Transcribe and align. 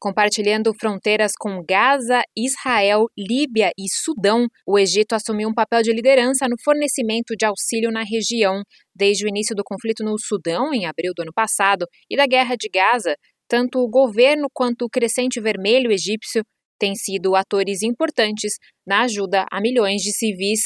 Compartilhando 0.00 0.72
fronteiras 0.78 1.32
com 1.36 1.60
Gaza, 1.68 2.22
Israel, 2.36 3.06
Líbia 3.18 3.72
e 3.76 3.86
Sudão, 3.90 4.46
o 4.64 4.78
Egito 4.78 5.12
assumiu 5.14 5.48
um 5.48 5.54
papel 5.54 5.82
de 5.82 5.92
liderança 5.92 6.46
no 6.48 6.54
fornecimento 6.62 7.34
de 7.36 7.44
auxílio 7.44 7.90
na 7.90 8.04
região. 8.04 8.62
Desde 8.94 9.24
o 9.24 9.28
início 9.28 9.56
do 9.56 9.64
conflito 9.64 10.04
no 10.04 10.14
Sudão, 10.16 10.72
em 10.72 10.86
abril 10.86 11.12
do 11.16 11.22
ano 11.22 11.32
passado, 11.34 11.84
e 12.08 12.16
da 12.16 12.28
guerra 12.28 12.54
de 12.54 12.68
Gaza, 12.68 13.16
tanto 13.48 13.80
o 13.80 13.90
governo 13.90 14.46
quanto 14.54 14.84
o 14.84 14.88
Crescente 14.88 15.40
Vermelho 15.40 15.90
egípcio 15.90 16.44
têm 16.78 16.94
sido 16.94 17.34
atores 17.34 17.82
importantes 17.82 18.52
na 18.86 19.02
ajuda 19.02 19.46
a 19.50 19.60
milhões 19.60 20.00
de 20.00 20.12
civis. 20.12 20.60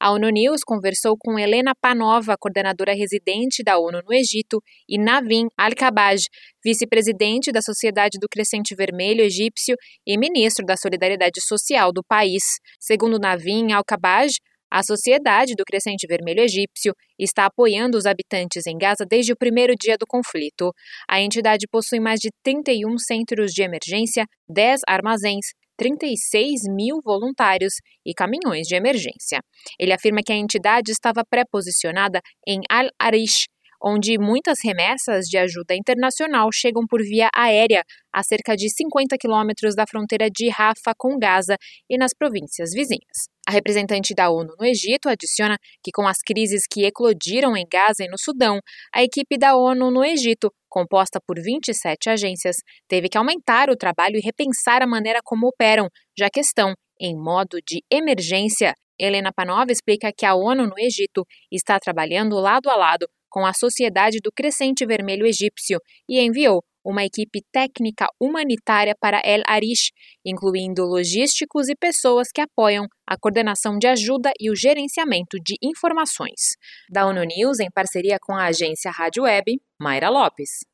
A 0.00 0.12
ONU 0.12 0.28
News 0.28 0.60
conversou 0.64 1.16
com 1.18 1.36
Helena 1.36 1.72
Panova, 1.74 2.36
coordenadora 2.38 2.94
residente 2.94 3.64
da 3.64 3.80
ONU 3.80 4.00
no 4.06 4.14
Egito, 4.14 4.62
e 4.88 4.96
Navin 4.96 5.48
Al-Kabaj, 5.58 6.26
vice-presidente 6.64 7.50
da 7.50 7.60
Sociedade 7.60 8.16
do 8.20 8.28
Crescente 8.30 8.76
Vermelho 8.76 9.22
Egípcio 9.22 9.74
e 10.06 10.16
ministro 10.16 10.64
da 10.64 10.76
Solidariedade 10.76 11.40
Social 11.42 11.92
do 11.92 12.04
país. 12.06 12.44
Segundo 12.78 13.18
Navin 13.18 13.72
Al-Kabaj, 13.72 14.30
a 14.70 14.84
Sociedade 14.84 15.54
do 15.56 15.64
Crescente 15.64 16.06
Vermelho 16.06 16.42
Egípcio 16.42 16.94
está 17.18 17.46
apoiando 17.46 17.98
os 17.98 18.06
habitantes 18.06 18.66
em 18.66 18.78
Gaza 18.78 19.04
desde 19.04 19.32
o 19.32 19.36
primeiro 19.36 19.74
dia 19.74 19.96
do 19.98 20.06
conflito. 20.06 20.72
A 21.10 21.20
entidade 21.20 21.66
possui 21.68 21.98
mais 21.98 22.20
de 22.20 22.28
31 22.44 22.98
centros 22.98 23.50
de 23.50 23.62
emergência, 23.62 24.26
10 24.48 24.82
armazéns, 24.86 25.46
36 25.78 26.62
mil 26.74 26.98
voluntários 27.04 27.74
e 28.04 28.12
caminhões 28.12 28.66
de 28.66 28.74
emergência. 28.74 29.40
Ele 29.78 29.92
afirma 29.92 30.20
que 30.24 30.32
a 30.32 30.36
entidade 30.36 30.90
estava 30.90 31.22
pré-posicionada 31.24 32.20
em 32.46 32.60
Al-Arish, 32.68 33.46
onde 33.82 34.18
muitas 34.18 34.58
remessas 34.64 35.26
de 35.26 35.38
ajuda 35.38 35.74
internacional 35.74 36.48
chegam 36.52 36.84
por 36.88 37.00
via 37.00 37.28
aérea 37.34 37.84
a 38.12 38.22
cerca 38.22 38.56
de 38.56 38.68
50 38.68 39.16
quilômetros 39.16 39.74
da 39.74 39.86
fronteira 39.86 40.28
de 40.28 40.48
Rafah 40.48 40.94
com 40.96 41.16
Gaza 41.16 41.56
e 41.88 41.96
nas 41.96 42.10
províncias 42.12 42.70
vizinhas. 42.74 43.28
A 43.48 43.52
representante 43.52 44.14
da 44.14 44.30
ONU 44.30 44.54
no 44.58 44.66
Egito 44.66 45.08
adiciona 45.08 45.56
que, 45.82 45.90
com 45.92 46.06
as 46.06 46.18
crises 46.26 46.62
que 46.70 46.84
eclodiram 46.84 47.56
em 47.56 47.64
Gaza 47.70 48.04
e 48.04 48.08
no 48.08 48.18
Sudão, 48.18 48.58
a 48.92 49.02
equipe 49.02 49.38
da 49.38 49.56
ONU 49.56 49.90
no 49.90 50.04
Egito, 50.04 50.50
composta 50.68 51.20
por 51.26 51.36
27 51.40 52.10
agências, 52.10 52.56
teve 52.88 53.08
que 53.08 53.18
aumentar 53.18 53.70
o 53.70 53.76
trabalho 53.76 54.16
e 54.16 54.20
repensar 54.20 54.82
a 54.82 54.86
maneira 54.86 55.20
como 55.24 55.48
operam, 55.48 55.88
já 56.16 56.28
que 56.30 56.40
estão 56.40 56.74
em 57.00 57.16
modo 57.16 57.58
de 57.66 57.82
emergência. 57.90 58.74
Helena 59.00 59.32
Panova 59.32 59.70
explica 59.70 60.12
que 60.16 60.26
a 60.26 60.34
ONU 60.34 60.66
no 60.66 60.78
Egito 60.78 61.24
está 61.52 61.78
trabalhando 61.78 62.40
lado 62.40 62.68
a 62.68 62.76
lado 62.76 63.06
com 63.30 63.46
a 63.46 63.52
Sociedade 63.52 64.18
do 64.22 64.32
Crescente 64.32 64.84
Vermelho 64.84 65.26
Egípcio 65.26 65.78
e 66.08 66.18
enviou 66.20 66.62
uma 66.88 67.04
equipe 67.04 67.42
técnica 67.52 68.06
humanitária 68.18 68.94
para 68.98 69.20
El 69.22 69.42
Arish, 69.46 69.90
incluindo 70.24 70.86
logísticos 70.86 71.68
e 71.68 71.76
pessoas 71.76 72.28
que 72.34 72.40
apoiam 72.40 72.86
a 73.06 73.16
coordenação 73.18 73.76
de 73.78 73.86
ajuda 73.86 74.32
e 74.40 74.50
o 74.50 74.56
gerenciamento 74.56 75.36
de 75.44 75.56
informações. 75.62 76.56
Da 76.90 77.06
ONU 77.06 77.24
News, 77.24 77.60
em 77.60 77.68
parceria 77.70 78.16
com 78.22 78.34
a 78.34 78.46
agência 78.46 78.90
Rádio 78.90 79.24
Web, 79.24 79.60
Mayra 79.78 80.08
Lopes. 80.08 80.64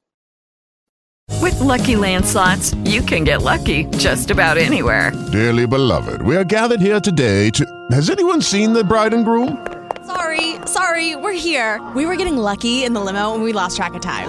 With 1.43 1.59
lucky 1.61 1.97
landslots, 1.97 2.75
you 2.87 3.03
can 3.03 3.25
get 3.25 3.43
lucky 3.43 3.87
just 3.99 4.31
about 4.31 4.57
anywhere. 4.57 5.11
Dearly 5.33 5.67
beloved, 5.67 6.23
we 6.23 6.37
are 6.37 6.45
gathered 6.45 6.81
here 6.81 7.01
today 7.01 7.51
to. 7.51 7.65
Has 7.91 8.09
anyone 8.09 8.41
seen 8.41 8.73
the 8.73 8.85
bride 8.85 9.15
and 9.15 9.25
groom? 9.25 9.67
Sorry, 10.07 10.57
sorry, 10.67 11.17
we're 11.17 11.33
here. 11.33 11.81
We 11.97 12.05
were 12.05 12.17
getting 12.17 12.37
lucky 12.37 12.85
in 12.85 12.93
the 12.93 13.01
limo 13.01 13.35
and 13.35 13.43
we 13.43 13.53
lost 13.53 13.77
track 13.77 13.95
of 13.95 14.03
time. 14.03 14.29